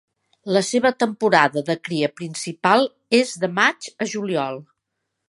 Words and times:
La 0.55 0.61
seva 0.69 0.91
temporada 1.01 1.63
de 1.67 1.75
cria 1.89 2.09
principal 2.21 2.89
és 3.21 3.35
de 3.45 3.51
maig 3.59 3.91
a 4.07 4.09
juliol. 4.15 4.63